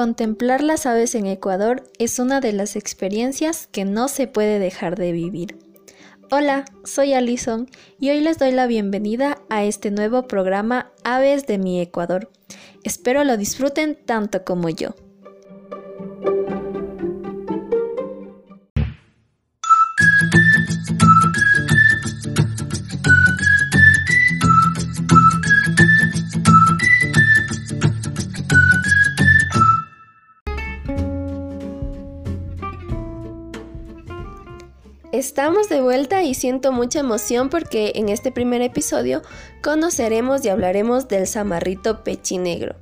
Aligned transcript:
Contemplar 0.00 0.62
las 0.62 0.86
aves 0.86 1.14
en 1.14 1.26
Ecuador 1.26 1.82
es 1.98 2.18
una 2.18 2.40
de 2.40 2.54
las 2.54 2.74
experiencias 2.74 3.66
que 3.66 3.84
no 3.84 4.08
se 4.08 4.26
puede 4.26 4.58
dejar 4.58 4.96
de 4.96 5.12
vivir. 5.12 5.58
Hola, 6.30 6.64
soy 6.84 7.12
Alison 7.12 7.68
y 7.98 8.08
hoy 8.08 8.20
les 8.20 8.38
doy 8.38 8.52
la 8.52 8.66
bienvenida 8.66 9.42
a 9.50 9.62
este 9.62 9.90
nuevo 9.90 10.26
programa 10.26 10.90
Aves 11.04 11.46
de 11.46 11.58
mi 11.58 11.82
Ecuador. 11.82 12.30
Espero 12.82 13.24
lo 13.24 13.36
disfruten 13.36 13.94
tanto 14.06 14.42
como 14.42 14.70
yo. 14.70 14.94
Estamos 35.20 35.68
de 35.68 35.82
vuelta 35.82 36.22
y 36.22 36.32
siento 36.32 36.72
mucha 36.72 37.00
emoción 37.00 37.50
porque 37.50 37.92
en 37.96 38.08
este 38.08 38.32
primer 38.32 38.62
episodio 38.62 39.20
conoceremos 39.62 40.42
y 40.46 40.48
hablaremos 40.48 41.08
del 41.08 41.26
zamarrito 41.26 42.02
pechinegro. 42.04 42.76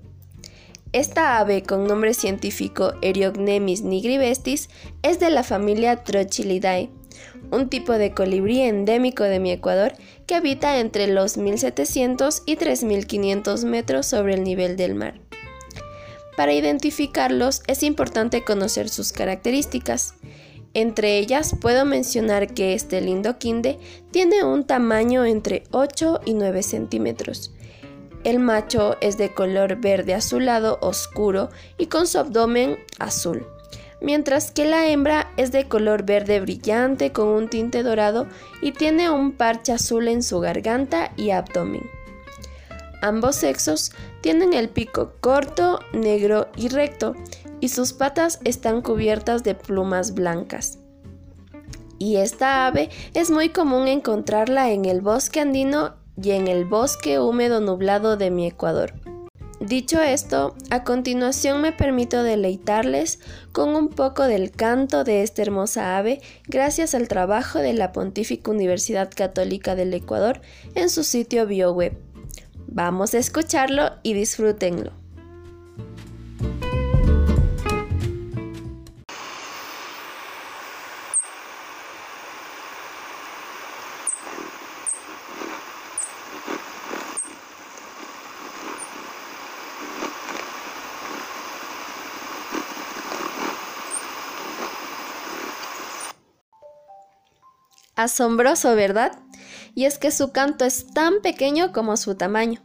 Esta 0.92 1.38
ave 1.40 1.64
con 1.64 1.88
nombre 1.88 2.14
científico 2.14 2.92
Eriognemis 3.02 3.82
nigrivestis 3.82 4.68
es 5.02 5.18
de 5.18 5.30
la 5.30 5.42
familia 5.42 6.04
Trochilidae, 6.04 6.90
un 7.50 7.68
tipo 7.68 7.94
de 7.94 8.14
colibrí 8.14 8.60
endémico 8.60 9.24
de 9.24 9.40
mi 9.40 9.50
Ecuador 9.50 9.94
que 10.28 10.36
habita 10.36 10.78
entre 10.78 11.08
los 11.08 11.38
1700 11.38 12.44
y 12.46 12.54
3500 12.54 13.64
metros 13.64 14.06
sobre 14.06 14.34
el 14.34 14.44
nivel 14.44 14.76
del 14.76 14.94
mar. 14.94 15.20
Para 16.36 16.52
identificarlos 16.52 17.64
es 17.66 17.82
importante 17.82 18.44
conocer 18.44 18.88
sus 18.90 19.10
características. 19.10 20.14
Entre 20.74 21.18
ellas 21.18 21.56
puedo 21.60 21.84
mencionar 21.84 22.54
que 22.54 22.74
este 22.74 23.00
lindo 23.00 23.38
quinde 23.38 23.78
tiene 24.10 24.44
un 24.44 24.64
tamaño 24.64 25.24
entre 25.24 25.64
8 25.70 26.20
y 26.24 26.34
9 26.34 26.62
centímetros. 26.62 27.52
El 28.24 28.38
macho 28.40 28.96
es 29.00 29.16
de 29.16 29.32
color 29.32 29.76
verde 29.76 30.14
azulado 30.14 30.78
oscuro 30.82 31.50
y 31.78 31.86
con 31.86 32.06
su 32.06 32.18
abdomen 32.18 32.78
azul, 32.98 33.46
mientras 34.00 34.50
que 34.50 34.66
la 34.66 34.88
hembra 34.88 35.32
es 35.36 35.52
de 35.52 35.68
color 35.68 36.04
verde 36.04 36.40
brillante 36.40 37.12
con 37.12 37.28
un 37.28 37.48
tinte 37.48 37.82
dorado 37.82 38.26
y 38.60 38.72
tiene 38.72 39.08
un 39.08 39.32
parche 39.32 39.72
azul 39.72 40.08
en 40.08 40.22
su 40.22 40.40
garganta 40.40 41.12
y 41.16 41.30
abdomen. 41.30 41.88
Ambos 43.00 43.36
sexos 43.36 43.92
tienen 44.20 44.52
el 44.52 44.68
pico 44.68 45.12
corto, 45.20 45.78
negro 45.92 46.48
y 46.56 46.68
recto 46.68 47.14
y 47.60 47.68
sus 47.68 47.92
patas 47.92 48.40
están 48.44 48.82
cubiertas 48.82 49.42
de 49.44 49.54
plumas 49.54 50.14
blancas. 50.14 50.78
Y 51.98 52.16
esta 52.16 52.66
ave 52.66 52.90
es 53.14 53.30
muy 53.30 53.48
común 53.48 53.88
encontrarla 53.88 54.70
en 54.70 54.84
el 54.84 55.00
bosque 55.00 55.40
andino 55.40 55.96
y 56.20 56.30
en 56.30 56.48
el 56.48 56.64
bosque 56.64 57.18
húmedo 57.18 57.60
nublado 57.60 58.16
de 58.16 58.30
mi 58.30 58.46
Ecuador. 58.46 58.94
Dicho 59.60 60.00
esto, 60.00 60.54
a 60.70 60.84
continuación 60.84 61.60
me 61.60 61.72
permito 61.72 62.22
deleitarles 62.22 63.18
con 63.50 63.74
un 63.74 63.88
poco 63.88 64.22
del 64.22 64.52
canto 64.52 65.02
de 65.02 65.22
esta 65.22 65.42
hermosa 65.42 65.98
ave 65.98 66.20
gracias 66.46 66.94
al 66.94 67.08
trabajo 67.08 67.58
de 67.58 67.72
la 67.72 67.90
Pontífica 67.90 68.52
Universidad 68.52 69.10
Católica 69.14 69.74
del 69.74 69.92
Ecuador 69.92 70.40
en 70.76 70.88
su 70.88 71.02
sitio 71.02 71.44
BioWeb. 71.46 71.98
Vamos 72.68 73.14
a 73.14 73.18
escucharlo 73.18 73.90
y 74.04 74.12
disfrútenlo. 74.12 74.92
Asombroso, 97.98 98.76
¿verdad? 98.76 99.18
Y 99.74 99.84
es 99.84 99.98
que 99.98 100.12
su 100.12 100.30
canto 100.30 100.64
es 100.64 100.86
tan 100.94 101.20
pequeño 101.20 101.72
como 101.72 101.96
su 101.96 102.14
tamaño, 102.14 102.62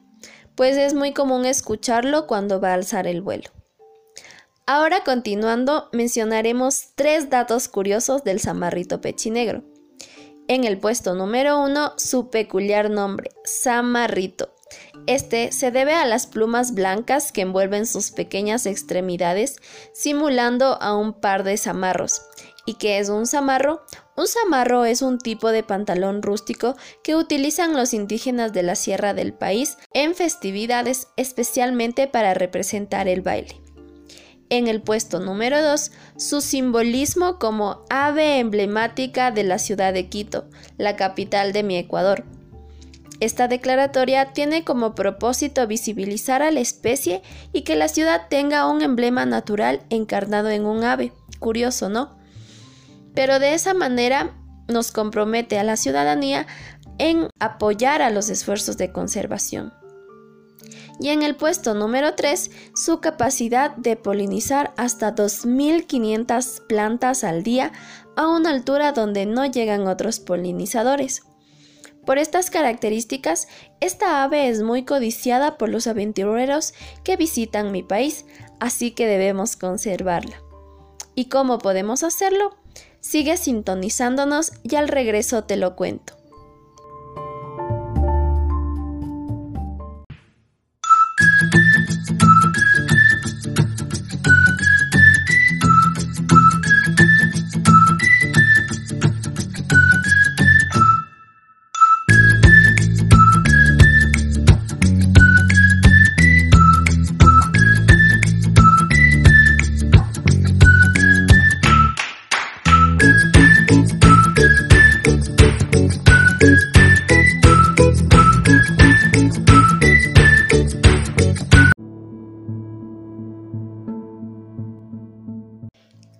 pues 0.53 0.77
es 0.77 0.93
muy 0.93 1.11
común 1.11 1.47
escucharlo 1.47 2.27
cuando 2.27 2.61
va 2.61 2.69
a 2.69 2.73
alzar 2.75 3.07
el 3.07 3.23
vuelo. 3.23 3.49
Ahora 4.67 5.03
continuando, 5.03 5.89
mencionaremos 5.91 6.89
tres 6.93 7.31
datos 7.31 7.67
curiosos 7.67 8.23
del 8.23 8.39
zamarrito 8.39 9.01
pechinegro. 9.01 9.63
En 10.47 10.65
el 10.65 10.77
puesto 10.77 11.15
número 11.15 11.59
uno, 11.59 11.93
su 11.97 12.29
peculiar 12.29 12.91
nombre, 12.91 13.31
zamarrito. 13.47 14.53
Este 15.07 15.51
se 15.51 15.71
debe 15.71 15.95
a 15.95 16.05
las 16.05 16.27
plumas 16.27 16.75
blancas 16.75 17.31
que 17.31 17.41
envuelven 17.41 17.87
sus 17.87 18.11
pequeñas 18.11 18.67
extremidades, 18.67 19.55
simulando 19.93 20.79
a 20.79 20.95
un 20.95 21.19
par 21.19 21.43
de 21.43 21.57
zamarros. 21.57 22.21
¿Y 22.65 22.75
qué 22.75 22.99
es 22.99 23.09
un 23.09 23.27
zamarro? 23.27 23.83
Un 24.15 24.27
zamarro 24.27 24.85
es 24.85 25.01
un 25.01 25.17
tipo 25.17 25.51
de 25.51 25.63
pantalón 25.63 26.21
rústico 26.21 26.75
que 27.03 27.15
utilizan 27.15 27.73
los 27.73 27.93
indígenas 27.93 28.53
de 28.53 28.63
la 28.63 28.75
sierra 28.75 29.13
del 29.13 29.33
país 29.33 29.77
en 29.93 30.15
festividades 30.15 31.07
especialmente 31.17 32.07
para 32.07 32.33
representar 32.33 33.09
el 33.09 33.21
baile. 33.21 33.59
En 34.49 34.67
el 34.67 34.81
puesto 34.81 35.19
número 35.19 35.61
2, 35.61 35.91
su 36.15 36.39
simbolismo 36.39 37.37
como 37.39 37.83
ave 37.89 38.39
emblemática 38.39 39.31
de 39.31 39.43
la 39.43 39.57
ciudad 39.57 39.93
de 39.93 40.07
Quito, 40.07 40.45
la 40.77 40.95
capital 40.95 41.53
de 41.53 41.63
mi 41.63 41.77
Ecuador. 41.77 42.23
Esta 43.19 43.47
declaratoria 43.47 44.33
tiene 44.33 44.63
como 44.63 44.95
propósito 44.95 45.65
visibilizar 45.65 46.41
a 46.41 46.51
la 46.51 46.59
especie 46.59 47.21
y 47.51 47.61
que 47.61 47.75
la 47.75 47.87
ciudad 47.87 48.27
tenga 48.29 48.67
un 48.67 48.81
emblema 48.81 49.25
natural 49.25 49.81
encarnado 49.89 50.49
en 50.49 50.65
un 50.65 50.83
ave. 50.83 51.13
Curioso, 51.39 51.89
¿no? 51.89 52.22
Pero 53.13 53.39
de 53.39 53.53
esa 53.53 53.73
manera 53.73 54.35
nos 54.67 54.91
compromete 54.91 55.59
a 55.59 55.63
la 55.63 55.77
ciudadanía 55.77 56.47
en 56.97 57.27
apoyar 57.39 58.01
a 58.01 58.09
los 58.09 58.29
esfuerzos 58.29 58.77
de 58.77 58.91
conservación. 58.91 59.73
Y 60.99 61.09
en 61.09 61.23
el 61.23 61.35
puesto 61.35 61.73
número 61.73 62.13
3, 62.13 62.51
su 62.75 62.99
capacidad 62.99 63.75
de 63.75 63.95
polinizar 63.95 64.73
hasta 64.77 65.15
2.500 65.15 66.67
plantas 66.67 67.23
al 67.23 67.43
día 67.43 67.71
a 68.15 68.27
una 68.27 68.51
altura 68.51 68.91
donde 68.91 69.25
no 69.25 69.45
llegan 69.45 69.87
otros 69.87 70.19
polinizadores. 70.19 71.23
Por 72.05 72.17
estas 72.17 72.49
características, 72.49 73.47
esta 73.79 74.23
ave 74.23 74.49
es 74.49 74.61
muy 74.61 74.83
codiciada 74.83 75.57
por 75.57 75.69
los 75.69 75.87
aventureros 75.87 76.73
que 77.03 77.15
visitan 77.15 77.71
mi 77.71 77.81
país, 77.81 78.25
así 78.59 78.91
que 78.91 79.07
debemos 79.07 79.55
conservarla. 79.55 80.41
¿Y 81.15 81.25
cómo 81.25 81.59
podemos 81.59 82.03
hacerlo? 82.03 82.62
Sigue 83.01 83.37
sintonizándonos 83.37 84.53
y 84.63 84.75
al 84.75 84.87
regreso 84.87 85.43
te 85.43 85.57
lo 85.57 85.75
cuento. 85.75 86.13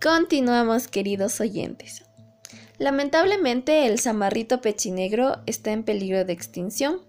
Continuamos, 0.04 0.90
queridos 0.90 1.40
oyentes. 1.40 2.04
Lamentablemente, 2.78 3.88
el 3.88 4.02
zamarrito 4.02 4.60
pechinegro 4.60 5.38
está 5.46 5.72
en 5.72 5.84
peligro 5.84 6.26
de 6.26 6.34
extinción 6.34 7.00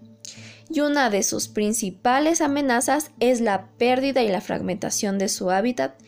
y 0.69 0.79
una 0.79 1.09
de 1.09 1.21
sus 1.23 1.49
principales 1.49 2.39
amenazas 2.39 3.11
es 3.19 3.41
la 3.41 3.67
pérdida 3.77 4.23
y 4.23 4.29
la 4.29 4.39
fragmentación 4.39 5.17
de 5.17 5.27
su 5.27 5.51
hábitat, 5.51 5.99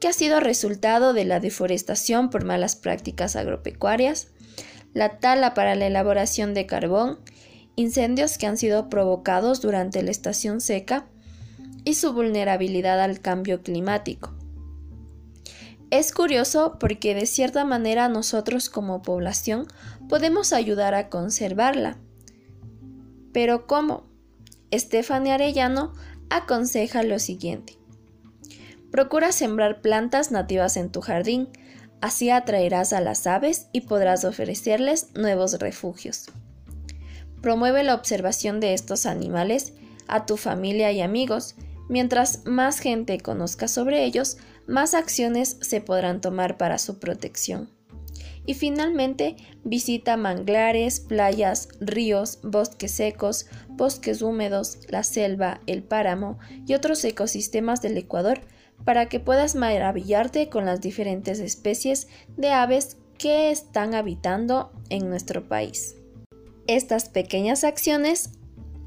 que 0.00 0.08
ha 0.08 0.12
sido 0.12 0.38
resultado 0.38 1.14
de 1.14 1.24
la 1.24 1.40
deforestación 1.40 2.28
por 2.28 2.44
malas 2.44 2.76
prácticas 2.76 3.36
agropecuarias, 3.36 4.28
la 4.92 5.20
tala 5.20 5.54
para 5.54 5.74
la 5.74 5.86
elaboración 5.86 6.52
de 6.52 6.66
carbón, 6.66 7.20
incendios 7.74 8.36
que 8.36 8.46
han 8.46 8.58
sido 8.58 8.90
provocados 8.90 9.62
durante 9.62 10.02
la 10.02 10.10
estación 10.10 10.60
seca 10.60 11.06
y 11.86 11.94
su 11.94 12.12
vulnerabilidad 12.12 13.00
al 13.00 13.22
cambio 13.22 13.62
climático. 13.62 14.43
Es 15.94 16.10
curioso 16.10 16.76
porque 16.80 17.14
de 17.14 17.24
cierta 17.24 17.64
manera 17.64 18.08
nosotros 18.08 18.68
como 18.68 19.00
población 19.00 19.68
podemos 20.08 20.52
ayudar 20.52 20.92
a 20.92 21.08
conservarla. 21.08 21.98
Pero 23.32 23.68
¿cómo? 23.68 24.02
Estefania 24.72 25.34
Arellano 25.34 25.92
aconseja 26.30 27.04
lo 27.04 27.20
siguiente. 27.20 27.78
Procura 28.90 29.30
sembrar 29.30 29.82
plantas 29.82 30.32
nativas 30.32 30.76
en 30.76 30.90
tu 30.90 31.00
jardín, 31.00 31.48
así 32.00 32.28
atraerás 32.28 32.92
a 32.92 33.00
las 33.00 33.28
aves 33.28 33.68
y 33.70 33.82
podrás 33.82 34.24
ofrecerles 34.24 35.14
nuevos 35.14 35.60
refugios. 35.60 36.26
Promueve 37.40 37.84
la 37.84 37.94
observación 37.94 38.58
de 38.58 38.74
estos 38.74 39.06
animales 39.06 39.74
a 40.08 40.26
tu 40.26 40.38
familia 40.38 40.90
y 40.90 41.02
amigos. 41.02 41.54
Mientras 41.88 42.44
más 42.46 42.80
gente 42.80 43.20
conozca 43.20 43.68
sobre 43.68 44.04
ellos, 44.04 44.38
más 44.66 44.94
acciones 44.94 45.56
se 45.60 45.80
podrán 45.80 46.20
tomar 46.20 46.56
para 46.56 46.78
su 46.78 46.98
protección. 46.98 47.70
Y 48.46 48.54
finalmente, 48.54 49.36
visita 49.64 50.16
manglares, 50.16 51.00
playas, 51.00 51.68
ríos, 51.80 52.40
bosques 52.42 52.92
secos, 52.92 53.46
bosques 53.68 54.20
húmedos, 54.20 54.78
la 54.88 55.02
selva, 55.02 55.60
el 55.66 55.82
páramo 55.82 56.38
y 56.66 56.74
otros 56.74 57.02
ecosistemas 57.04 57.80
del 57.80 57.96
Ecuador 57.96 58.40
para 58.84 59.06
que 59.06 59.20
puedas 59.20 59.54
maravillarte 59.54 60.50
con 60.50 60.66
las 60.66 60.80
diferentes 60.80 61.38
especies 61.38 62.08
de 62.36 62.50
aves 62.50 62.98
que 63.18 63.50
están 63.50 63.94
habitando 63.94 64.72
en 64.90 65.08
nuestro 65.08 65.48
país. 65.48 65.96
Estas 66.66 67.08
pequeñas 67.08 67.64
acciones 67.64 68.30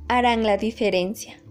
harán 0.07 0.43
la 0.43 0.57
diferencia. 0.57 1.41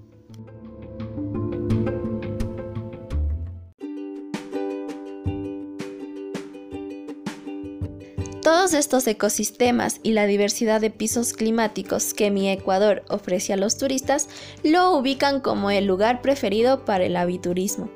Todos 8.46 8.74
estos 8.74 9.04
ecosistemas 9.08 9.98
y 10.04 10.12
la 10.12 10.24
diversidad 10.24 10.80
de 10.80 10.90
pisos 10.90 11.32
climáticos 11.32 12.14
que 12.14 12.30
mi 12.30 12.48
Ecuador 12.48 13.02
ofrece 13.08 13.52
a 13.52 13.56
los 13.56 13.76
turistas 13.76 14.28
lo 14.62 14.92
ubican 14.92 15.40
como 15.40 15.72
el 15.72 15.86
lugar 15.86 16.22
preferido 16.22 16.84
para 16.84 17.06
el 17.06 17.16
aviturismo. 17.16 17.90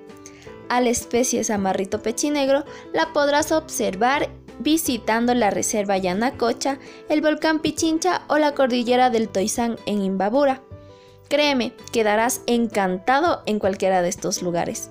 A 0.68 0.80
la 0.80 0.90
especie 0.90 1.44
samarrito 1.44 2.02
pechinegro 2.02 2.64
la 2.92 3.12
podrás 3.12 3.52
observar 3.52 4.28
visitando 4.58 5.34
la 5.34 5.50
reserva 5.50 5.98
Yanacocha, 5.98 6.80
el 7.08 7.20
volcán 7.20 7.60
Pichincha 7.60 8.22
o 8.26 8.36
la 8.38 8.52
cordillera 8.52 9.08
del 9.08 9.28
Toizán 9.28 9.76
en 9.86 10.02
Imbabura. 10.02 10.62
Créeme, 11.28 11.74
quedarás 11.92 12.40
encantado 12.48 13.44
en 13.46 13.60
cualquiera 13.60 14.02
de 14.02 14.08
estos 14.08 14.42
lugares. 14.42 14.90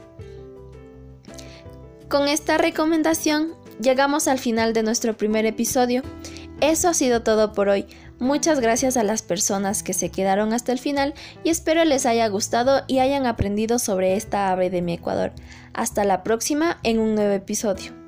Con 2.08 2.28
esta 2.28 2.58
recomendación 2.58 3.59
llegamos 3.80 4.28
al 4.28 4.40
final 4.40 4.74
de 4.74 4.84
nuestro 4.84 5.18
primer 5.18 5.46
episodio. 5.46 6.04
Eso 6.62 6.90
ha 6.90 6.94
sido 6.94 7.24
todo 7.24 7.54
por 7.54 7.70
hoy. 7.70 7.86
Muchas 8.20 8.60
gracias 8.60 8.98
a 8.98 9.04
las 9.04 9.22
personas 9.22 9.82
que 9.82 9.94
se 9.94 10.10
quedaron 10.10 10.52
hasta 10.52 10.74
el 10.74 10.80
final 10.80 11.14
y 11.44 11.50
espero 11.50 11.86
les 11.86 12.06
haya 12.06 12.28
gustado 12.28 12.84
y 12.88 13.00
hayan 13.00 13.26
aprendido 13.26 13.80
sobre 13.80 14.16
esta 14.18 14.52
ave 14.52 14.70
de 14.70 14.82
mi 14.82 14.94
Ecuador. 14.94 15.32
Hasta 15.74 16.04
la 16.04 16.24
próxima 16.24 16.80
en 16.84 17.00
un 17.00 17.16
nuevo 17.16 17.34
episodio. 17.34 17.99